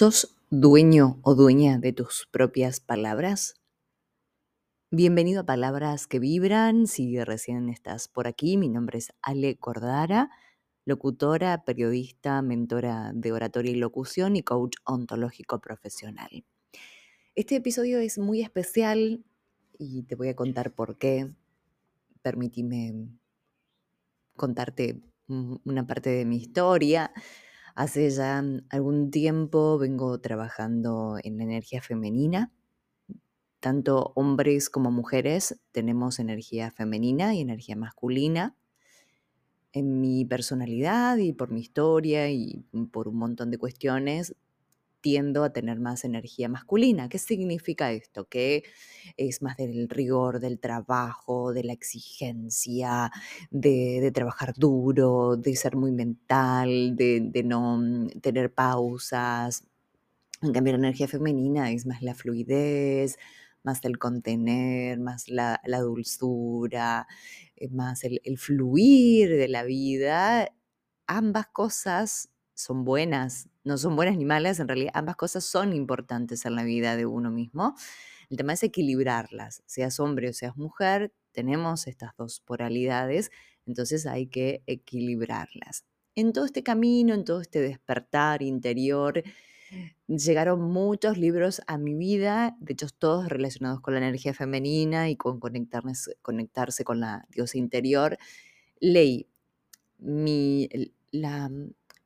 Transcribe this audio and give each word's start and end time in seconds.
¿Sos 0.00 0.34
dueño 0.48 1.18
o 1.20 1.34
dueña 1.34 1.76
de 1.76 1.92
tus 1.92 2.26
propias 2.30 2.80
palabras? 2.80 3.60
Bienvenido 4.90 5.42
a 5.42 5.44
Palabras 5.44 6.06
que 6.06 6.18
Vibran. 6.18 6.86
Si 6.86 7.22
recién 7.22 7.68
estás 7.68 8.08
por 8.08 8.26
aquí, 8.26 8.56
mi 8.56 8.70
nombre 8.70 8.96
es 8.96 9.12
Ale 9.20 9.58
Cordara, 9.58 10.30
locutora, 10.86 11.66
periodista, 11.66 12.40
mentora 12.40 13.12
de 13.12 13.30
oratoria 13.30 13.72
y 13.72 13.74
locución 13.74 14.36
y 14.36 14.42
coach 14.42 14.78
ontológico 14.86 15.60
profesional. 15.60 16.46
Este 17.34 17.56
episodio 17.56 17.98
es 17.98 18.16
muy 18.16 18.40
especial 18.40 19.22
y 19.78 20.04
te 20.04 20.14
voy 20.14 20.28
a 20.28 20.34
contar 20.34 20.72
por 20.72 20.96
qué. 20.96 21.30
Permíteme 22.22 23.06
contarte 24.34 25.02
una 25.28 25.86
parte 25.86 26.08
de 26.08 26.24
mi 26.24 26.38
historia. 26.38 27.12
Hace 27.74 28.10
ya 28.10 28.42
mm, 28.42 28.66
algún 28.70 29.10
tiempo 29.10 29.78
vengo 29.78 30.20
trabajando 30.20 31.16
en 31.22 31.38
la 31.38 31.44
energía 31.44 31.82
femenina. 31.82 32.52
Tanto 33.60 34.12
hombres 34.14 34.70
como 34.70 34.90
mujeres 34.90 35.60
tenemos 35.72 36.18
energía 36.18 36.70
femenina 36.70 37.34
y 37.34 37.40
energía 37.40 37.76
masculina. 37.76 38.56
En 39.72 40.00
mi 40.00 40.24
personalidad 40.24 41.16
y 41.18 41.32
por 41.32 41.50
mi 41.50 41.60
historia 41.60 42.28
y 42.30 42.64
por 42.92 43.06
un 43.08 43.16
montón 43.16 43.50
de 43.50 43.58
cuestiones, 43.58 44.34
tiendo 45.00 45.44
a 45.44 45.52
tener 45.52 45.80
más 45.80 46.04
energía 46.04 46.48
masculina. 46.48 47.08
¿Qué 47.08 47.18
significa 47.18 47.92
esto? 47.92 48.26
Que 48.28 48.64
es 49.16 49.42
más 49.42 49.56
del 49.56 49.88
rigor, 49.88 50.40
del 50.40 50.60
trabajo, 50.60 51.52
de 51.52 51.64
la 51.64 51.72
exigencia, 51.72 53.10
de, 53.50 54.10
trabajar 54.14 54.54
duro, 54.56 55.36
de 55.36 55.56
ser 55.56 55.76
muy 55.76 55.92
mental, 55.92 56.96
de, 56.96 57.42
no 57.44 57.78
mm, 57.78 58.20
tener 58.20 58.52
pausas. 58.52 59.64
En 60.42 60.52
cambio, 60.52 60.72
la 60.74 60.78
energía 60.80 61.08
femenina 61.08 61.70
es 61.72 61.86
más 61.86 62.02
la 62.02 62.14
fluidez, 62.14 63.18
más 63.62 63.84
el 63.84 63.98
contener, 63.98 64.98
más 65.00 65.28
la, 65.28 65.60
dulzura, 65.80 67.06
eh, 67.56 67.68
más 67.68 68.04
el, 68.04 68.20
el 68.24 68.38
fluir 68.38 69.30
de 69.30 69.48
la 69.48 69.64
vida. 69.64 70.50
Ambas 71.06 71.48
cosas 71.48 72.29
son 72.60 72.84
buenas, 72.84 73.48
no 73.64 73.78
son 73.78 73.96
buenas 73.96 74.16
ni 74.16 74.24
malas, 74.24 74.60
en 74.60 74.68
realidad 74.68 74.92
ambas 74.94 75.16
cosas 75.16 75.44
son 75.44 75.72
importantes 75.72 76.44
en 76.44 76.54
la 76.54 76.64
vida 76.64 76.96
de 76.96 77.06
uno 77.06 77.30
mismo. 77.30 77.74
El 78.28 78.36
tema 78.36 78.52
es 78.52 78.62
equilibrarlas, 78.62 79.62
seas 79.66 79.98
hombre 80.00 80.28
o 80.28 80.32
seas 80.32 80.56
mujer, 80.56 81.12
tenemos 81.32 81.86
estas 81.86 82.16
dos 82.16 82.40
polaridades, 82.40 83.30
entonces 83.66 84.06
hay 84.06 84.26
que 84.26 84.62
equilibrarlas. 84.66 85.84
En 86.14 86.32
todo 86.32 86.44
este 86.44 86.62
camino, 86.62 87.14
en 87.14 87.24
todo 87.24 87.40
este 87.40 87.60
despertar 87.60 88.42
interior, 88.42 89.22
llegaron 90.06 90.60
muchos 90.60 91.18
libros 91.18 91.62
a 91.66 91.78
mi 91.78 91.94
vida, 91.94 92.56
de 92.60 92.72
hecho 92.72 92.88
todos 92.88 93.28
relacionados 93.28 93.80
con 93.80 93.94
la 93.94 94.00
energía 94.00 94.34
femenina 94.34 95.08
y 95.10 95.16
con 95.16 95.40
conectarse 95.40 96.84
con 96.84 97.00
la 97.00 97.26
diosa 97.30 97.58
interior. 97.58 98.18
Leí 98.80 99.28
mi, 99.98 100.68
la, 101.12 101.50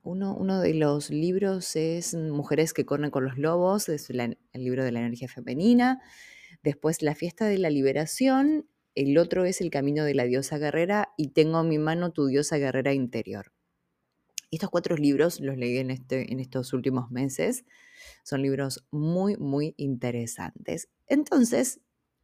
uno, 0.04 0.60
de 0.60 0.74
los 0.74 1.10
libros 1.10 1.76
es 1.76 2.14
Mujeres 2.14 2.72
que 2.72 2.84
corren 2.84 3.10
con 3.10 3.24
los 3.24 3.38
lobos, 3.38 3.88
es 3.88 4.10
el 4.10 4.36
libro 4.52 4.84
de 4.84 4.92
la 4.92 5.00
energía 5.00 5.28
femenina. 5.28 6.02
Después 6.62 7.02
La 7.02 7.14
fiesta 7.14 7.46
de 7.46 7.58
la 7.58 7.70
liberación. 7.70 8.68
El 8.94 9.18
otro 9.18 9.44
es 9.44 9.60
El 9.60 9.70
camino 9.70 10.04
de 10.04 10.14
la 10.14 10.24
diosa 10.24 10.58
guerrera 10.58 11.12
y 11.16 11.28
Tengo 11.28 11.60
en 11.60 11.68
mi 11.68 11.78
mano 11.78 12.12
tu 12.12 12.26
diosa 12.26 12.58
guerrera 12.58 12.92
interior. 12.92 13.52
Estos 14.50 14.70
cuatro 14.70 14.96
libros 14.96 15.40
los 15.40 15.56
leí 15.56 15.78
en, 15.78 15.90
este, 15.90 16.32
en 16.32 16.38
estos 16.38 16.72
últimos 16.74 17.10
meses. 17.10 17.64
Son 18.22 18.42
libros 18.42 18.86
muy, 18.92 19.36
muy 19.36 19.74
interesantes. 19.78 20.88
Entonces, 21.08 21.80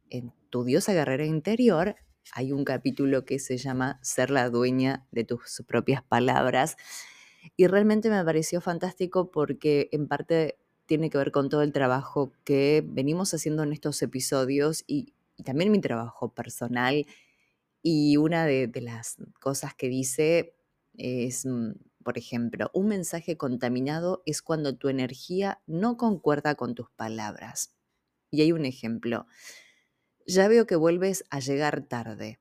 en 0.09 0.31
tu 0.49 0.63
diosa 0.63 0.93
guerrera 0.93 1.25
interior 1.25 1.95
hay 2.33 2.51
un 2.51 2.63
capítulo 2.63 3.25
que 3.25 3.39
se 3.39 3.57
llama 3.57 3.99
Ser 4.03 4.29
la 4.29 4.49
dueña 4.49 5.07
de 5.11 5.23
tus 5.23 5.63
propias 5.67 6.03
palabras 6.03 6.77
y 7.57 7.67
realmente 7.67 8.09
me 8.09 8.23
pareció 8.23 8.61
fantástico 8.61 9.31
porque 9.31 9.89
en 9.91 10.07
parte 10.07 10.57
tiene 10.85 11.09
que 11.09 11.17
ver 11.17 11.31
con 11.31 11.49
todo 11.49 11.61
el 11.61 11.71
trabajo 11.71 12.33
que 12.43 12.83
venimos 12.85 13.33
haciendo 13.33 13.63
en 13.63 13.71
estos 13.73 14.01
episodios 14.01 14.83
y, 14.87 15.13
también 15.45 15.71
mi 15.71 15.81
trabajo 15.81 16.33
personal. 16.35 17.07
Y 17.81 18.17
una 18.17 18.45
de, 18.45 18.69
las 18.81 19.17
cosas 19.39 19.73
que 19.73 19.89
dice 19.89 20.53
es, 20.97 21.47
mm, 21.47 21.71
por 22.03 22.19
ejemplo, 22.19 22.69
un 22.73 22.87
mensaje 22.89 23.37
contaminado 23.37 24.21
es 24.27 24.43
cuando 24.43 24.75
tu 24.75 24.87
energía 24.89 25.59
no 25.65 25.97
concuerda 25.97 26.53
con 26.55 26.75
tus 26.75 26.91
palabras. 26.91 27.73
Y 28.29 28.41
hay 28.41 28.51
un 28.51 28.65
ejemplo. 28.65 29.25
Ya 30.27 30.47
veo 30.47 30.67
que 30.67 30.75
vuelves 30.75 31.23
a 31.31 31.39
llegar 31.39 31.81
tarde 31.87 32.39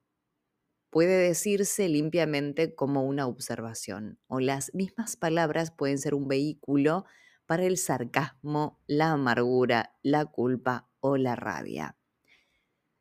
puede 0.90 1.16
decirse 1.16 1.88
limpiamente 1.88 2.74
como 2.74 3.04
una 3.04 3.26
observación, 3.26 4.18
o 4.26 4.40
las 4.40 4.74
mismas 4.74 5.16
palabras 5.16 5.70
pueden 5.70 5.98
ser 5.98 6.14
un 6.14 6.28
vehículo 6.28 7.04
para 7.46 7.64
el 7.64 7.78
sarcasmo, 7.78 8.80
la 8.86 9.12
amargura, 9.12 9.96
la 10.02 10.26
culpa 10.26 10.88
o 11.00 11.16
la 11.16 11.36
rabia. 11.36 11.96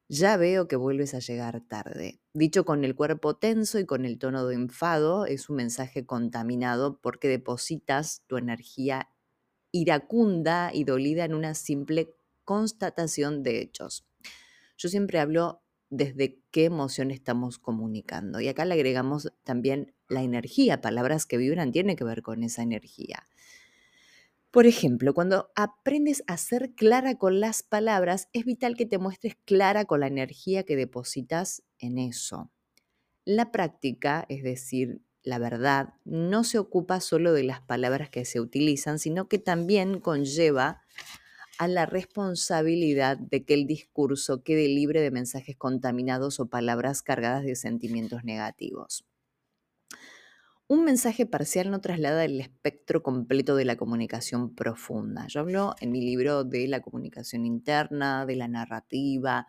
Ya 0.07 0.38
veo 0.38 0.67
que 0.67 0.75
vuelves 0.75 1.13
a 1.13 1.19
llegar 1.19 1.61
tarde. 1.61 2.19
Dicho 2.33 2.66
con 2.66 2.83
el 2.83 2.95
cuerpo 2.95 3.38
tenso 3.38 3.78
y 3.78 3.85
con 3.85 4.05
el 4.05 4.17
tono 4.17 4.47
de 4.47 4.55
enfado, 4.55 5.28
es 5.28 5.49
un 5.49 5.57
mensaje 5.57 6.07
contaminado 6.07 6.99
porque 6.99 7.28
depositas 7.28 8.23
tu 8.25 8.38
energía 8.38 9.09
iracunda 9.72 10.72
y 10.73 10.83
dolida 10.83 11.25
en 11.25 11.35
una 11.35 11.53
simple 11.53 12.16
constatación 12.44 13.44
de 13.44 13.61
hechos. 13.61 14.07
Yo 14.78 14.89
siempre 14.89 15.19
hablo 15.19 15.61
desde 15.89 16.39
qué 16.51 16.66
emoción 16.66 17.11
estamos 17.11 17.59
comunicando. 17.59 18.39
Y 18.39 18.47
acá 18.47 18.66
le 18.66 18.75
agregamos 18.75 19.31
también 19.44 19.94
la 20.07 20.22
energía. 20.22 20.81
Palabras 20.81 21.25
que 21.25 21.38
vibran 21.38 21.72
tiene 21.72 21.95
que 21.95 22.03
ver 22.03 22.22
con 22.22 22.44
esa 22.44 22.61
energía. 22.61 23.27
Por 24.51 24.66
ejemplo, 24.66 25.13
cuando 25.13 25.51
aprendes 25.55 26.23
a 26.25 26.38
ser 26.38 26.73
clara 26.73 27.16
con 27.16 27.39
las 27.39 27.61
palabras, 27.61 28.29
es 28.33 28.45
vital 28.45 28.75
que 28.75 28.88
te 28.88 28.97
muestres 28.97 29.35
clara 29.45 29.85
con 29.85 29.99
la 29.99 30.07
energía 30.07 30.63
que 30.63 30.75
depositas 30.75 31.63
en 31.78 31.99
eso. 31.99 32.49
La 33.25 33.51
práctica, 33.51 34.25
es 34.28 34.41
decir, 34.41 35.01
la 35.22 35.38
verdad, 35.38 35.94
no 36.03 36.44
se 36.44 36.57
ocupa 36.57 36.99
solo 36.99 37.33
de 37.33 37.44
las 37.44 37.61
palabras 37.61 38.09
que 38.09 38.25
se 38.25 38.39
utilizan, 38.39 38.97
sino 38.97 39.28
que 39.28 39.38
también 39.38 39.99
conlleva 39.99 40.81
a 41.59 41.68
la 41.68 41.86
responsabilidad 41.86 43.18
de 43.18 43.44
que 43.44 43.53
el 43.53 43.68
discurso 43.68 44.44
quede 44.44 44.70
libre 44.70 45.02
de 45.02 45.12
mensajes 45.12 45.58
contaminados 45.58 46.40
o 46.40 46.47
palabras 46.47 47.02
cargadas 47.02 47.44
de 47.44 47.56
sentimientos 47.56 48.24
negativos. 48.24 49.06
Un 50.68 50.86
mensaje 50.86 51.25
parcial 51.25 51.70
no 51.70 51.81
traslada 51.81 52.24
el 52.24 52.40
espectro 52.40 53.03
completo 53.03 53.58
de 53.58 53.66
la 53.66 53.75
comunicación 53.75 54.56
profunda. 54.56 55.28
Yo 55.28 55.42
hablo 55.42 55.75
en 55.81 55.92
mi 55.92 56.02
libro 56.02 56.46
de 56.46 56.68
la 56.70 56.80
comunicación 56.80 57.46
interna, 57.46 58.26
de 58.26 58.38
la 58.38 58.47
narrativa, 58.47 59.47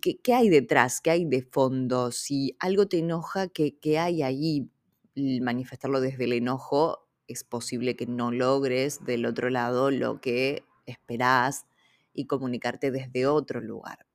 ¿Qué, 0.00 0.34
hay 0.34 0.48
detrás? 0.48 1.02
¿Qué 1.02 1.10
hay 1.10 1.26
de 1.26 1.42
fondo? 1.42 2.12
Si 2.12 2.56
algo 2.60 2.86
te 2.86 2.98
enoja, 2.98 3.48
¿qué, 3.48 3.78
¿qué, 3.78 3.98
hay 3.98 4.22
ahí? 4.22 4.70
Manifestarlo 5.14 6.00
desde 6.00 6.24
el 6.24 6.32
enojo 6.32 7.06
es 7.26 7.44
posible 7.44 7.94
que 7.94 8.06
no 8.06 8.32
logres 8.32 9.04
del 9.04 9.26
otro 9.26 9.50
lado 9.50 9.90
lo 9.90 10.22
que 10.22 10.64
esperás 10.90 11.66
y 12.12 12.26
comunicarte 12.26 12.90
desde 12.90 13.26
otro 13.26 13.60
lugar. 13.60 14.06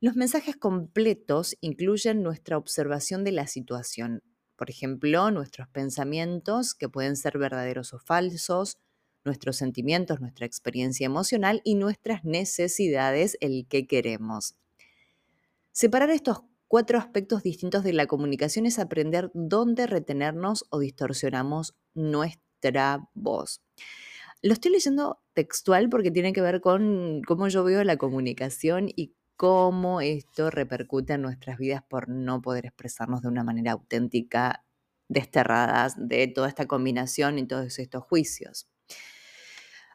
Los 0.00 0.16
mensajes 0.16 0.56
completos 0.56 1.56
incluyen 1.60 2.22
nuestra 2.22 2.56
observación 2.58 3.22
de 3.22 3.32
la 3.32 3.46
situación, 3.46 4.22
por 4.56 4.68
ejemplo, 4.68 5.30
nuestros 5.30 5.68
pensamientos, 5.68 6.74
que 6.74 6.88
pueden 6.88 7.16
ser 7.16 7.38
verdaderos 7.38 7.92
o 7.94 7.98
falsos, 7.98 8.78
nuestros 9.24 9.56
sentimientos, 9.56 10.20
nuestra 10.20 10.46
experiencia 10.46 11.06
emocional 11.06 11.60
y 11.64 11.76
nuestras 11.76 12.24
necesidades, 12.24 13.36
el 13.40 13.66
que 13.68 13.86
queremos. 13.86 14.56
Separar 15.70 16.10
estos 16.10 16.42
cuatro 16.68 16.98
aspectos 16.98 17.42
distintos 17.42 17.84
de 17.84 17.92
la 17.92 18.06
comunicación 18.06 18.66
es 18.66 18.78
aprender 18.78 19.30
dónde 19.34 19.86
retenernos 19.86 20.64
o 20.70 20.78
distorsionamos 20.78 21.74
nuestra 21.94 23.08
voz. 23.14 23.62
Lo 24.42 24.52
estoy 24.52 24.72
leyendo 24.72 25.22
textual 25.34 25.88
porque 25.88 26.10
tiene 26.10 26.32
que 26.32 26.40
ver 26.40 26.60
con 26.60 27.22
cómo 27.22 27.46
yo 27.46 27.62
veo 27.62 27.84
la 27.84 27.96
comunicación 27.96 28.88
y 28.88 29.14
cómo 29.36 30.00
esto 30.00 30.50
repercute 30.50 31.12
en 31.12 31.22
nuestras 31.22 31.58
vidas 31.58 31.82
por 31.88 32.08
no 32.08 32.42
poder 32.42 32.66
expresarnos 32.66 33.22
de 33.22 33.28
una 33.28 33.44
manera 33.44 33.70
auténtica, 33.70 34.64
desterradas 35.08 35.94
de 35.96 36.26
toda 36.26 36.48
esta 36.48 36.66
combinación 36.66 37.38
y 37.38 37.46
todos 37.46 37.78
estos 37.78 38.02
juicios. 38.02 38.68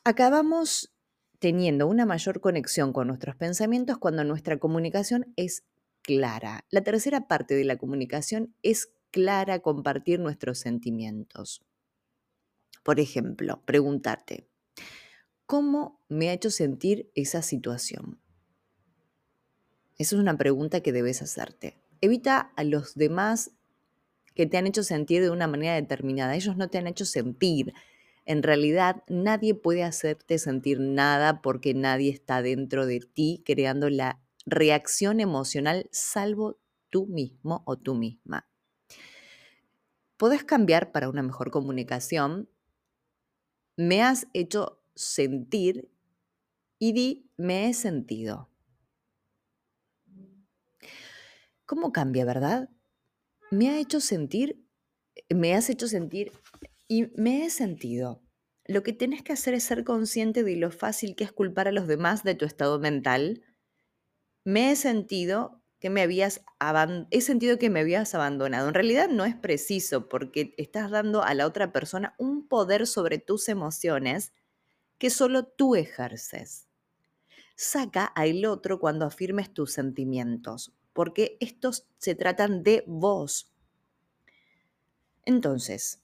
Acabamos 0.06 0.94
teniendo 1.40 1.86
una 1.86 2.06
mayor 2.06 2.40
conexión 2.40 2.94
con 2.94 3.08
nuestros 3.08 3.36
pensamientos 3.36 3.98
cuando 3.98 4.24
nuestra 4.24 4.60
comunicación 4.60 5.34
es 5.36 5.66
clara. 6.04 6.64
La 6.70 6.82
tercera 6.82 7.28
parte 7.28 7.54
de 7.54 7.66
la 7.66 7.76
comunicación 7.76 8.56
es 8.64 8.94
clara 9.12 9.60
compartir 9.60 10.22
nuestros 10.22 10.60
sentimientos. 10.60 11.66
Por 12.88 13.02
ejemplo, 13.02 13.62
preguntarte, 13.66 14.48
¿Cómo 15.46 16.00
me 16.08 16.30
ha 16.30 16.34
hecho 16.34 16.50
sentir 16.50 17.12
esa 17.16 17.42
situación? 17.42 18.22
Esa 19.98 20.16
es 20.16 20.22
una 20.22 20.38
pregunta 20.38 20.80
que 20.80 20.94
debes 20.94 21.22
hacerte. 21.22 21.82
Evita 22.00 22.54
a 22.56 22.64
los 22.64 22.96
demás 22.96 23.52
que 24.36 24.46
te 24.46 24.56
han 24.56 24.68
hecho 24.68 24.84
sentir 24.84 25.22
de 25.22 25.30
una 25.30 25.48
manera 25.48 25.76
determinada. 25.76 26.34
Ellos 26.34 26.56
no 26.56 26.70
te 26.70 26.78
han 26.78 26.88
hecho 26.88 27.04
sentir. 27.04 27.74
En 28.24 28.42
realidad, 28.42 29.04
nadie 29.10 29.54
puede 29.54 29.84
hacerte 29.84 30.38
sentir 30.38 30.80
nada 30.80 31.42
porque 31.42 31.74
nadie 31.74 32.10
está 32.10 32.42
dentro 32.42 32.86
de 32.86 33.02
ti 33.02 33.44
creando 33.46 33.90
la 33.90 34.22
reacción 34.46 35.20
emocional 35.20 35.90
salvo 35.92 36.58
tú 36.90 37.06
mismo 37.06 37.64
o 37.66 37.76
tú 37.76 37.96
misma. 37.96 38.48
Podés 40.16 40.46
cambiar 40.46 40.94
para 40.94 41.10
una 41.10 41.22
mejor 41.22 41.52
comunicación. 41.52 42.48
Me 43.78 44.02
has 44.02 44.26
hecho 44.34 44.82
sentir 44.96 45.92
y 46.80 46.94
di, 46.94 47.30
me 47.38 47.70
he 47.70 47.74
sentido. 47.76 48.50
¿Cómo 51.68 51.92
cambia, 51.92 52.26
verdad? 52.26 52.70
Me 53.52 53.70
ha 53.70 53.80
hecho 53.80 54.02
sentir, 54.02 54.66
me 55.30 55.54
has 55.54 55.70
hecho 55.70 55.88
sentir 55.88 56.32
y 56.88 57.12
me 57.22 57.46
he 57.46 57.52
sentido. 57.52 58.24
Lo 58.66 58.82
que 58.82 58.94
tienes 58.94 59.22
que 59.22 59.34
hacer 59.34 59.54
es 59.54 59.64
ser 59.64 59.84
consciente 59.84 60.44
de 60.44 60.56
lo 60.56 60.72
fácil 60.72 61.16
que 61.16 61.24
es 61.24 61.32
culpar 61.32 61.68
a 61.68 61.72
los 61.72 61.88
demás 61.88 62.24
de 62.24 62.34
tu 62.34 62.46
estado 62.46 62.80
mental. 62.80 63.44
Me 64.44 64.72
he 64.72 64.76
sentido 64.76 65.57
que 65.80 65.90
me 65.90 66.02
habías 66.02 66.42
he 67.12 67.22
sentido 67.22 67.60
que 67.60 67.70
me 67.70 67.82
habías 67.82 68.16
abandonado. 68.16 68.68
En 68.68 68.74
realidad 68.74 69.10
no 69.10 69.26
es 69.26 69.36
preciso 69.36 70.10
porque 70.10 70.54
estás 70.58 70.90
dando 70.90 71.24
a 71.24 71.34
la 71.34 71.46
otra 71.46 71.72
persona 71.72 72.16
un 72.18 72.48
poder 72.48 72.88
sobre 72.88 73.20
tus 73.20 73.48
emociones 73.50 74.34
que 74.98 75.10
solo 75.10 75.46
tú 75.46 75.76
ejerces. 75.76 76.68
Saca 77.56 78.06
al 78.06 78.46
otro 78.46 78.80
cuando 78.80 79.06
afirmes 79.06 79.54
tus 79.54 79.74
sentimientos, 79.74 80.74
porque 80.94 81.38
estos 81.40 81.88
se 81.98 82.16
tratan 82.16 82.64
de 82.64 82.84
vos. 82.88 83.52
Entonces, 85.26 86.02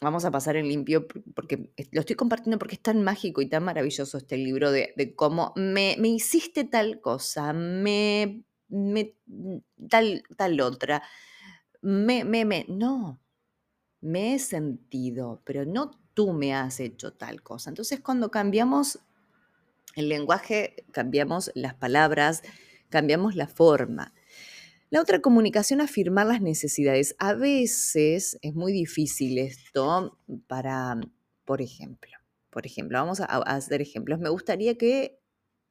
vamos 0.00 0.24
a 0.24 0.30
pasar 0.30 0.56
en 0.56 0.68
limpio 0.68 1.06
porque 1.34 1.72
lo 1.90 2.00
estoy 2.00 2.16
compartiendo 2.16 2.58
porque 2.58 2.76
es 2.76 2.82
tan 2.82 3.02
mágico 3.02 3.42
y 3.42 3.48
tan 3.48 3.64
maravilloso 3.64 4.16
este 4.18 4.36
libro 4.36 4.70
de, 4.70 5.14
cómo 5.16 5.52
me, 5.56 5.96
me, 5.98 6.08
hiciste 6.08 6.64
tal 6.64 7.00
cosa, 7.00 7.52
me, 7.52 8.44
me 8.70 9.14
tal, 9.88 10.22
tal 10.36 10.60
otra, 10.60 11.02
me, 11.82 12.24
me, 12.24 12.44
me, 12.44 12.66
no, 12.68 13.20
me 14.00 14.34
he 14.34 14.38
sentido, 14.38 15.42
pero 15.44 15.64
no 15.64 15.90
tú 16.14 16.32
me 16.32 16.54
has 16.54 16.80
hecho 16.80 17.12
tal 17.12 17.42
cosa. 17.42 17.70
Entonces, 17.70 18.00
cuando 18.00 18.30
cambiamos 18.30 19.00
el 19.96 20.08
lenguaje, 20.08 20.84
cambiamos 20.92 21.50
las 21.54 21.74
palabras, 21.74 22.42
cambiamos 22.88 23.36
la 23.36 23.46
forma. 23.46 24.14
La 24.90 25.00
otra 25.00 25.20
comunicación, 25.20 25.80
afirmar 25.80 26.26
las 26.26 26.40
necesidades. 26.40 27.14
A 27.18 27.34
veces 27.34 28.38
es 28.42 28.54
muy 28.54 28.72
difícil 28.72 29.38
esto 29.38 30.18
para, 30.48 31.00
por 31.44 31.62
ejemplo, 31.62 32.10
por 32.50 32.66
ejemplo, 32.66 32.98
vamos 32.98 33.20
a, 33.20 33.24
hacer 33.24 33.80
ejemplos. 33.80 34.18
Me 34.18 34.28
gustaría 34.28 34.76
que 34.76 35.19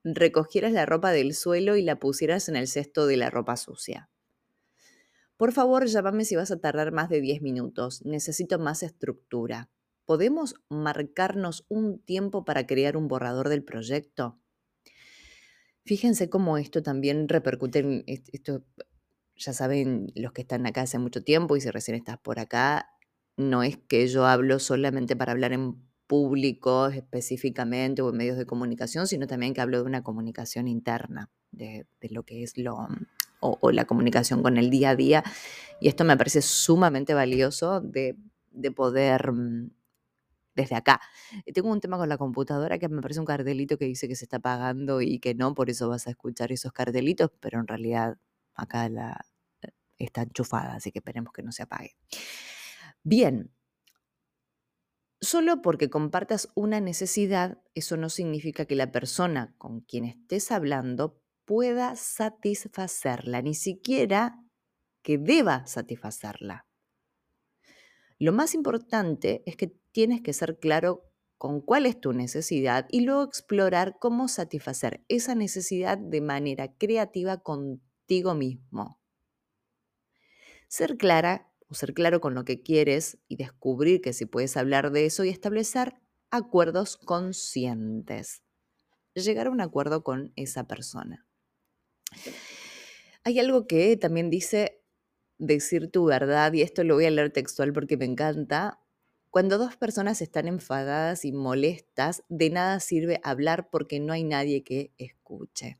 recogieras 0.03 0.71
la 0.71 0.85
ropa 0.85 1.11
del 1.11 1.33
suelo 1.33 1.75
y 1.75 1.81
la 1.81 1.99
pusieras 1.99 2.49
en 2.49 2.55
el 2.55 2.67
cesto 2.67 3.07
de 3.07 3.17
la 3.17 3.29
ropa 3.29 3.57
sucia. 3.57 4.09
Por 5.37 5.53
favor, 5.53 5.85
llámame 5.85 6.25
si 6.25 6.35
vas 6.35 6.51
a 6.51 6.59
tardar 6.59 6.91
más 6.91 7.09
de 7.09 7.21
10 7.21 7.41
minutos. 7.41 8.05
Necesito 8.05 8.59
más 8.59 8.83
estructura. 8.83 9.69
¿Podemos 10.05 10.55
marcarnos 10.69 11.65
un 11.69 11.99
tiempo 11.99 12.43
para 12.43 12.67
crear 12.67 12.97
un 12.97 13.07
borrador 13.07 13.47
del 13.47 13.63
proyecto? 13.63 14.37
Fíjense 15.85 16.29
cómo 16.29 16.57
esto 16.57 16.83
también 16.83 17.29
repercute 17.29 17.79
en 17.79 18.03
esto. 18.07 18.65
Ya 19.37 19.53
saben 19.53 20.11
los 20.15 20.33
que 20.33 20.41
están 20.41 20.65
acá 20.65 20.81
hace 20.81 20.99
mucho 20.99 21.23
tiempo 21.23 21.55
y 21.55 21.61
si 21.61 21.69
recién 21.69 21.95
estás 21.95 22.17
por 22.17 22.39
acá, 22.39 22.89
no 23.37 23.63
es 23.63 23.77
que 23.77 24.07
yo 24.07 24.25
hablo 24.25 24.59
solamente 24.59 25.15
para 25.15 25.31
hablar 25.31 25.53
en 25.53 25.88
público 26.09 26.87
específicamente 26.87 28.01
o 28.01 28.09
en 28.09 28.17
medios 28.17 28.35
de 28.35 28.47
comunicación, 28.47 29.05
sino 29.05 29.27
también 29.27 29.53
que 29.53 29.61
hablo 29.61 29.77
de 29.77 29.83
una 29.83 30.01
comunicación 30.01 30.67
interna, 30.67 31.29
de, 31.51 31.85
lo 32.09 32.23
que 32.23 32.41
es 32.41 32.57
lo, 32.57 32.87
o, 33.39 33.71
la 33.71 33.85
comunicación 33.85 34.41
con 34.41 34.57
el 34.57 34.71
día 34.71 34.89
a 34.89 34.95
día. 34.95 35.23
Y 35.79 35.87
esto 35.87 36.05
me 36.05 36.17
parece 36.17 36.41
sumamente 36.41 37.13
valioso 37.13 37.79
de, 37.79 38.17
poder 38.75 39.31
mm, 39.31 39.69
desde 40.55 40.75
acá. 40.75 40.99
Eh, 41.45 41.53
tengo 41.53 41.69
un 41.69 41.79
tema 41.79 41.99
con 41.99 42.09
la 42.09 42.17
computadora 42.17 42.79
que 42.79 42.89
me 42.89 43.03
parece 43.03 43.19
un 43.19 43.27
cartelito 43.27 43.77
que 43.77 43.85
dice 43.85 44.07
que 44.07 44.15
se 44.15 44.25
está 44.25 44.37
apagando 44.37 45.01
y 45.01 45.19
que 45.19 45.35
no, 45.35 45.53
por 45.53 45.69
eso 45.69 45.89
vas 45.89 46.07
a 46.07 46.09
escuchar 46.09 46.51
esos 46.51 46.71
cartelitos, 46.71 47.29
pero 47.39 47.59
en 47.59 47.67
realidad 47.67 48.17
acá 48.55 48.87
eh, 48.87 49.69
está 49.99 50.23
enchufada, 50.23 50.73
así 50.73 50.91
que 50.91 50.99
esperemos 50.99 51.31
que 51.33 51.43
no 51.43 51.51
se 51.51 51.61
apague. 51.61 51.95
Bien, 53.03 53.51
solo 55.21 55.61
porque 55.61 55.89
compartas 55.89 56.49
una 56.55 56.79
necesidad, 56.79 57.61
eso 57.73 57.97
no 57.97 58.09
significa 58.09 58.65
que 58.65 58.75
la 58.75 58.91
persona 58.91 59.53
con 59.57 59.81
quien 59.81 60.05
estés 60.05 60.51
hablando 60.51 61.21
pueda 61.45 61.95
satisfacerla, 61.95 63.41
ni 63.41 63.55
siquiera 63.55 64.39
que 65.01 65.17
deba 65.17 65.65
satisfacerla. 65.65 66.65
Lo 68.19 68.33
más 68.33 68.53
importante 68.53 69.43
es 69.45 69.55
que 69.55 69.73
tienes 69.91 70.21
que 70.21 70.33
ser 70.33 70.59
claro 70.59 71.05
con 71.37 71.61
cuál 71.61 71.85
es 71.85 71.99
tu 71.99 72.11
necesidad 72.11 72.85
y 72.91 73.01
luego 73.01 73.23
explorar 73.23 73.97
cómo 73.97 74.27
satisfacer 74.27 75.05
esa 75.07 75.35
necesidad 75.35 75.97
de 75.97 76.19
manera 76.19 76.73
creativa 76.73 77.37
contigo 77.37 78.35
mismo. 78.35 78.99
Ser 80.67 80.97
clara 80.97 81.48
o 81.69 81.75
ser 81.75 81.93
claro 81.93 82.19
con 82.19 82.33
lo 82.33 82.45
que 82.45 82.61
quieres 82.61 83.19
y 83.27 83.35
descubrir 83.35 84.01
que 84.01 84.13
si 84.13 84.25
puedes 84.25 84.57
hablar 84.57 84.91
de 84.91 85.05
eso 85.05 85.23
y 85.23 85.29
establecer 85.29 85.95
acuerdos 86.31 86.97
conscientes. 86.97 88.41
Llegar 89.13 89.47
a 89.47 89.51
un 89.51 89.61
acuerdo 89.61 90.03
con 90.03 90.33
esa 90.35 90.67
persona. 90.67 91.25
Hay 93.23 93.39
algo 93.39 93.67
que 93.67 93.97
también 93.97 94.29
dice 94.29 94.81
decir 95.37 95.89
tu 95.89 96.05
verdad, 96.05 96.53
y 96.53 96.61
esto 96.61 96.83
lo 96.83 96.95
voy 96.95 97.05
a 97.05 97.11
leer 97.11 97.31
textual 97.31 97.73
porque 97.73 97.97
me 97.97 98.05
encanta. 98.05 98.79
Cuando 99.29 99.57
dos 99.57 99.77
personas 99.77 100.21
están 100.21 100.47
enfadadas 100.47 101.23
y 101.25 101.31
molestas, 101.31 102.23
de 102.29 102.49
nada 102.49 102.79
sirve 102.79 103.19
hablar 103.23 103.69
porque 103.69 103.99
no 103.99 104.13
hay 104.13 104.23
nadie 104.23 104.63
que 104.63 104.91
escuche. 104.97 105.79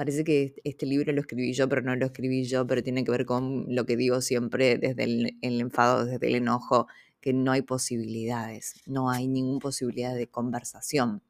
Parece 0.00 0.24
que 0.24 0.54
este 0.64 0.86
libro 0.86 1.12
lo 1.12 1.20
escribí 1.20 1.52
yo, 1.52 1.68
pero 1.68 1.82
no 1.82 1.94
lo 1.94 2.06
escribí 2.06 2.44
yo, 2.44 2.66
pero 2.66 2.82
tiene 2.82 3.04
que 3.04 3.10
ver 3.10 3.26
con 3.26 3.66
lo 3.68 3.84
que 3.84 3.98
digo 3.98 4.22
siempre 4.22 4.78
desde 4.78 5.04
el, 5.04 5.36
enfado, 5.42 6.06
desde 6.06 6.26
el 6.26 6.36
enojo, 6.36 6.86
que 7.20 7.34
no 7.34 7.52
hay 7.52 7.60
posibilidades, 7.60 8.80
no 8.86 9.10
hay 9.10 9.28
ninguna 9.28 9.58
posibilidad 9.58 10.14
de 10.14 10.26
conversación. 10.26 11.22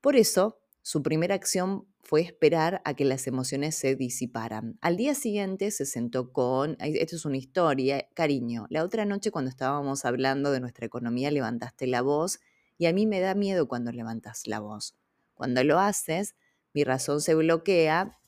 Por 0.00 0.14
eso, 0.14 0.60
su 0.82 1.02
primera 1.02 1.34
acción 1.34 1.84
fue 2.04 2.20
esperar 2.20 2.80
a 2.84 2.94
que 2.94 3.04
las 3.04 3.26
emociones 3.26 3.74
se 3.74 3.96
disiparan. 3.96 4.78
Al 4.80 4.96
día 4.96 5.16
siguiente 5.16 5.72
se 5.72 5.84
sentó 5.84 6.32
con, 6.32 6.76
esto 6.78 7.16
es 7.16 7.24
una 7.24 7.38
historia, 7.38 8.06
cariño, 8.14 8.68
la 8.70 8.84
otra 8.84 9.04
noche 9.04 9.32
cuando 9.32 9.48
estábamos 9.48 10.04
hablando 10.04 10.52
de 10.52 10.60
nuestra 10.60 10.86
economía 10.86 11.32
levantaste 11.32 11.88
la 11.88 12.02
voz 12.02 12.38
y 12.78 12.86
a 12.86 12.92
mí 12.92 13.04
me 13.04 13.18
da 13.18 13.34
miedo 13.34 13.66
cuando 13.66 13.90
levantas 13.90 14.46
la 14.46 14.60
voz. 14.60 14.94
Cuando 15.34 15.64
lo 15.64 15.80
haces, 15.80 16.36
mi 16.78 16.84
razón 16.84 17.20
se 17.20 17.34
bloquea 17.34 18.20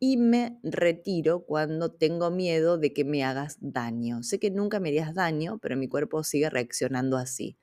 y 0.00 0.16
me 0.16 0.58
retiro 0.64 1.44
cuando 1.44 1.92
tengo 1.92 2.32
miedo 2.32 2.76
de 2.76 2.92
que 2.92 3.04
me 3.04 3.22
hagas 3.22 3.58
daño. 3.60 4.24
Sé 4.24 4.40
que 4.40 4.50
nunca 4.50 4.80
me 4.80 4.88
harías 4.88 5.14
daño, 5.14 5.58
pero 5.62 5.76
mi 5.76 5.86
cuerpo 5.86 6.24
sigue 6.24 6.50
reaccionando 6.50 7.16
así 7.16 7.56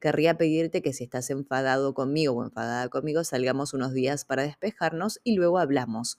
querría 0.00 0.36
pedirte 0.36 0.82
que 0.82 0.92
si 0.92 1.04
estás 1.04 1.30
enfadado 1.30 1.94
conmigo 1.94 2.32
o 2.32 2.44
enfadada 2.44 2.88
conmigo, 2.88 3.22
salgamos 3.22 3.74
unos 3.74 3.92
días 3.92 4.24
para 4.24 4.42
despejarnos 4.42 5.20
y 5.22 5.34
luego 5.34 5.58
hablamos. 5.58 6.18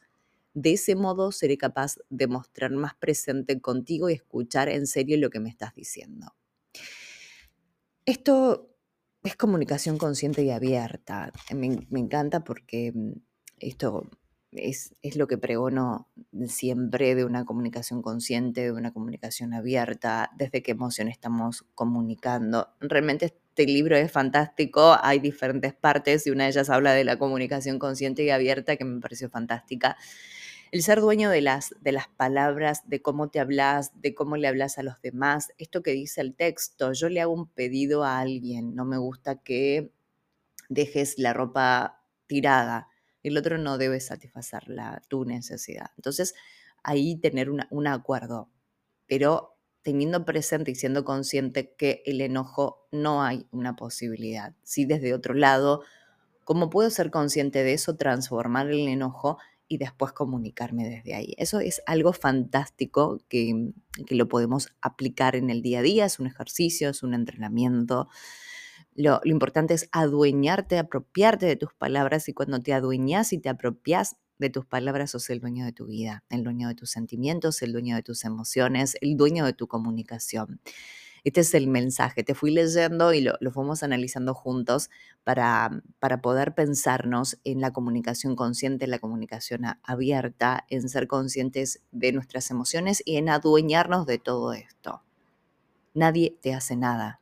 De 0.54 0.74
ese 0.74 0.96
modo 0.96 1.32
seré 1.32 1.58
capaz 1.58 1.96
de 2.10 2.28
mostrar 2.28 2.72
más 2.72 2.94
presente 2.96 3.60
contigo 3.60 4.10
y 4.10 4.14
escuchar 4.14 4.70
en 4.70 4.86
serio 4.86 5.18
lo 5.18 5.30
que 5.30 5.40
me 5.40 5.50
estás 5.50 5.74
diciendo. 5.74 6.36
Esto 8.06 8.72
es 9.24 9.36
comunicación 9.36 9.98
consciente 9.98 10.44
y 10.44 10.52
abierta. 10.52 11.32
Me, 11.54 11.68
encanta 12.00 12.44
porque 12.44 12.92
mm, 12.94 13.14
esto 13.62 14.10
es, 14.52 14.94
es, 15.02 15.16
lo 15.16 15.28
que 15.28 15.38
pregono 15.38 16.10
siempre 16.48 17.16
de 17.16 17.24
una 17.24 17.46
comunicación 17.46 18.02
consciente, 18.02 18.62
de 18.62 18.72
una 18.72 18.92
comunicación 18.92 19.54
abierta, 19.54 20.32
desde 20.36 20.62
qué 20.62 20.72
emoción 20.72 21.08
estamos 21.08 21.66
comunicando. 21.74 22.70
Realmente 22.82 23.26
este 23.26 23.66
libro 23.66 23.96
es 23.96 24.12
fantástico, 24.12 24.98
hay 25.02 25.20
diferentes 25.20 25.74
partes 25.74 26.28
y 26.28 26.32
una 26.32 26.46
de 26.46 26.52
ellas 26.52 26.70
habla 26.70 26.94
de 26.94 27.04
la 27.04 27.18
comunicación 27.18 27.80
consciente 27.80 28.24
y 28.24 28.30
abierta 28.30 28.76
que 28.76 28.86
me 28.86 29.00
pareció 29.00 29.30
fantástica. 29.30 29.98
El 30.72 30.84
ser 30.84 31.02
dueño 31.02 31.30
de 31.30 31.42
las, 31.42 31.76
de 31.82 31.92
las 31.92 32.08
palabras, 32.08 32.88
de 32.88 33.02
cómo 33.02 33.30
te 33.30 33.42
hablas, 33.42 33.92
de 34.02 34.16
cómo 34.16 34.38
le 34.38 34.48
hablas 34.48 34.78
a 34.78 34.84
los 34.84 35.02
demás, 35.02 35.52
esto 35.58 35.84
que 35.84 35.92
dice 35.92 36.22
el 36.22 36.34
texto, 36.34 36.94
yo 36.94 37.10
le 37.10 37.20
hago 37.20 37.34
un 37.34 37.48
pedido 37.48 38.06
a 38.06 38.20
alguien, 38.20 38.74
no 38.74 38.86
me 38.86 38.98
gusta 38.98 39.36
que 39.36 39.92
dejes 40.70 41.16
la 41.18 41.34
ropa 41.34 42.02
tirada. 42.26 42.88
El 43.24 43.38
otro 43.38 43.58
no 43.58 43.78
debe 43.78 44.00
satisfacer 44.00 44.68
la, 44.68 45.02
tu 45.08 45.26
necesidad. 45.26 45.92
Entonces, 45.98 46.34
ahí 46.84 47.16
tener 47.18 47.50
un 47.50 47.88
acuerdo, 47.88 48.50
pero 49.08 49.52
teniendo 49.82 50.26
presente 50.26 50.72
y 50.72 50.76
siendo 50.76 51.04
consciente 51.04 51.74
que 51.76 52.04
el 52.06 52.22
enojo 52.22 52.88
no 52.92 53.24
hay 53.24 53.48
una 53.52 53.76
posibilidad. 53.76 54.54
Si 54.64 54.86
desde 54.86 55.14
otro 55.14 55.34
lado, 55.34 55.82
¿cómo 56.44 56.70
puedo 56.70 56.90
ser 56.90 57.10
consciente 57.10 57.64
de 57.64 57.74
eso, 57.74 57.96
transformar 57.96 58.70
el 58.70 58.88
enojo 58.88 59.38
y 59.68 59.78
después 59.78 60.12
comunicarme 60.12 60.88
desde 60.88 61.16
ahí? 61.16 61.34
Eso 61.38 61.60
es 61.60 61.82
algo 61.88 62.14
fantástico 62.14 63.20
que, 63.28 63.72
que 64.06 64.16
lo 64.16 64.28
podemos 64.28 64.70
aplicar 64.82 65.36
en 65.36 65.50
el 65.50 65.62
día 65.62 65.80
a 65.80 65.84
día, 65.84 66.06
es 66.06 66.20
un 66.20 66.28
ejercicio, 66.28 66.90
es 66.90 67.02
un 67.02 67.14
entrenamiento. 67.14 68.08
Lo, 68.94 69.22
importante 69.24 69.74
es 69.74 69.88
adueñarte, 69.92 70.78
apropiarte 70.78 71.46
de 71.46 71.56
tus 71.56 71.74
palabras 71.74 72.28
y 72.28 72.34
cuando 72.34 72.62
te 72.62 72.74
adueñas 72.74 73.32
y 73.32 73.38
te 73.38 73.50
apropias 73.50 74.18
de 74.38 74.50
tus 74.50 74.66
palabras 74.66 75.12
sos 75.12 75.30
el 75.30 75.40
dueño 75.40 75.66
de 75.66 75.72
tu 75.72 75.86
vida, 75.86 76.24
el 76.30 76.44
dueño 76.44 76.68
de 76.68 76.76
tus 76.76 76.90
sentimientos, 76.90 77.62
el 77.62 77.72
dueño 77.72 77.96
de 77.96 78.04
tus 78.04 78.26
emociones, 78.26 78.98
el 79.00 79.16
dueño 79.16 79.46
de 79.46 79.54
tu 79.54 79.68
comunicación. 79.68 80.60
Este 81.24 81.42
es 81.42 81.54
el 81.54 81.68
mensaje. 81.68 82.24
Te 82.24 82.34
fui 82.34 82.52
leyendo 82.52 83.14
y 83.14 83.22
lo, 83.22 83.38
fuimos 83.52 83.84
analizando 83.84 84.34
juntos 84.34 84.90
para, 85.24 85.84
para 86.00 86.20
poder 86.20 86.56
pensarnos 86.56 87.38
en 87.44 87.62
la 87.62 87.72
comunicación 87.72 88.36
consciente, 88.36 88.86
en 88.86 88.92
la 88.92 89.00
comunicación 89.00 89.62
abierta, 89.84 90.66
en 90.70 90.90
ser 90.90 91.08
conscientes 91.08 91.82
de 91.92 92.12
nuestras 92.12 92.50
emociones 92.50 93.04
y 93.06 93.18
en 93.18 93.30
adueñarnos 93.30 94.08
de 94.08 94.18
todo 94.18 94.54
esto. 94.54 95.04
Nadie 95.94 96.36
te 96.42 96.56
hace 96.56 96.76
nada, 96.76 97.21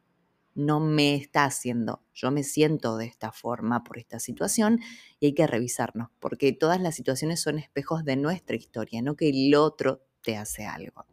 no 0.60 0.80
me 0.80 1.16
está 1.16 1.46
haciendo. 1.46 2.04
Yo 2.13 2.32
me 2.32 2.44
siento 2.44 2.98
de 2.98 3.06
esta 3.06 3.32
forma 3.32 3.84
por 3.84 3.98
esta 3.98 4.20
situación 4.20 4.80
y 5.20 5.28
hay 5.28 5.34
que 5.34 5.48
revisarnos, 5.48 6.10
porque 6.20 6.51
todas 6.54 6.82
las 6.82 6.96
situaciones 6.96 7.42
son 7.42 7.60
espejos 7.60 8.04
de 8.06 8.16
nuestra 8.16 8.56
historia, 8.56 9.01
no 9.01 9.16
que 9.16 9.30
el 9.30 9.56
otro 9.56 10.04
te 10.22 10.36
hace 10.38 10.66
algo. 10.66 11.06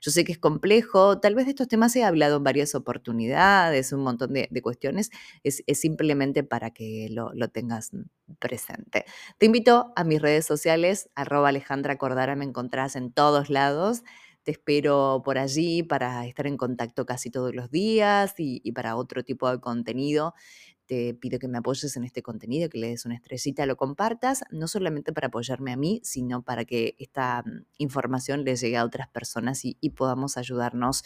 Yo 0.00 0.10
sé 0.10 0.24
que 0.24 0.32
es 0.32 0.38
complejo, 0.38 1.20
tal 1.20 1.34
vez 1.34 1.46
de 1.46 1.50
estos 1.50 1.68
temas 1.68 1.94
he 1.96 2.04
hablado 2.04 2.38
en 2.38 2.44
varias 2.44 2.74
oportunidades, 2.74 3.92
un 3.92 4.00
montón 4.00 4.32
de, 4.32 4.62
cuestiones, 4.62 5.10
es, 5.42 5.62
simplemente 5.74 6.44
para 6.44 6.70
que 6.70 7.08
lo, 7.10 7.32
tengas 7.48 7.90
presente. 8.38 9.04
Te 9.38 9.46
invito 9.46 9.92
a 9.96 10.04
mis 10.04 10.22
redes 10.22 10.46
sociales, 10.46 11.10
arroba 11.14 11.48
Alejandra 11.48 11.98
Cordara, 11.98 12.36
me 12.36 12.44
encontrás 12.44 12.96
en 12.96 13.12
todos 13.12 13.50
lados. 13.50 14.02
Te 14.48 14.52
espero 14.52 15.20
por 15.26 15.36
allí 15.36 15.82
para 15.82 16.24
estar 16.24 16.46
en 16.46 16.56
contacto 16.56 17.04
casi 17.04 17.28
todos 17.28 17.54
los 17.54 17.70
días 17.70 18.32
y, 18.38 18.72
para 18.72 18.96
otro 18.96 19.22
tipo 19.22 19.50
de 19.50 19.60
contenido. 19.60 20.32
Te 20.86 21.12
pido 21.12 21.38
que 21.38 21.48
me 21.48 21.58
apoyes 21.58 21.94
en 21.98 22.04
este 22.04 22.22
contenido, 22.22 22.70
que 22.70 22.78
le 22.78 22.88
des 22.88 23.04
una 23.04 23.14
estrellita, 23.14 23.66
lo 23.66 23.76
compartas, 23.76 24.44
no 24.50 24.66
solamente 24.66 25.12
para 25.12 25.26
apoyarme 25.26 25.70
a 25.72 25.76
mí, 25.76 26.00
sino 26.02 26.40
para 26.40 26.64
que 26.64 26.96
esta 26.98 27.42
mm, 27.44 27.66
información 27.76 28.42
le 28.42 28.56
llegue 28.56 28.78
a 28.78 28.86
otras 28.86 29.08
personas 29.08 29.66
y, 29.66 29.76
podamos 29.90 30.38
ayudarnos 30.38 31.04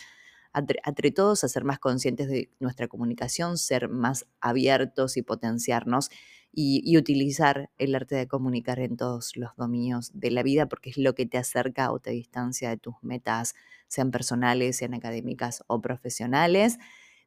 entre, 0.54 1.10
todos 1.10 1.42
a 1.42 1.48
ser 1.48 1.64
más 1.64 1.80
conscientes 1.80 2.28
de 2.28 2.48
nuestra 2.60 2.86
comunicación, 2.86 3.58
ser 3.58 3.88
más 3.88 4.24
abiertos 4.40 5.16
y 5.16 5.22
potenciarnos 5.22 6.10
y, 6.52 6.96
utilizar 6.98 7.70
el 7.78 7.94
arte 7.94 8.14
de 8.14 8.28
comunicar 8.28 8.78
en 8.78 8.96
todos 8.96 9.36
los 9.36 9.56
dominios 9.56 10.10
de 10.14 10.30
la 10.30 10.42
vida 10.42 10.66
porque 10.66 10.90
es 10.90 10.98
lo 10.98 11.14
que 11.14 11.26
te 11.26 11.38
acerca 11.38 11.90
o 11.90 11.98
te 11.98 12.10
distancia 12.10 12.68
de 12.68 12.76
tus 12.76 12.94
metas, 13.02 13.54
sean 13.88 14.10
personales, 14.10 14.76
sean 14.76 14.94
académicas 14.94 15.64
o 15.66 15.80
profesionales. 15.80 16.78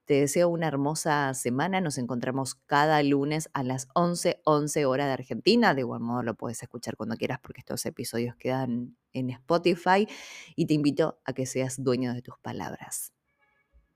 Te 0.05 0.15
deseo 0.15 0.49
una 0.49 0.67
hermosa 0.67 1.33
semana. 1.33 1.81
Nos 1.81 1.97
encontramos 1.97 2.53
cada 2.53 3.01
lunes 3.01 3.49
a 3.53 3.63
las 3.63 3.87
11, 3.95 4.41
11 4.45 4.85
horas 4.85 5.07
de 5.07 5.13
Argentina. 5.13 5.73
De 5.73 5.81
igual 5.81 6.01
modo 6.01 6.21
lo 6.21 6.35
puedes 6.35 6.61
escuchar 6.61 6.95
cuando 6.95 7.15
quieras 7.17 7.39
porque 7.41 7.61
estos 7.61 7.83
episodios 7.87 8.35
quedan 8.35 8.95
en 9.13 9.31
Spotify. 9.31 10.07
Y 10.55 10.67
te 10.67 10.75
invito 10.75 11.19
a 11.25 11.33
que 11.33 11.47
seas 11.47 11.83
dueño 11.83 12.13
de 12.13 12.21
tus 12.21 12.37
palabras. 12.39 13.14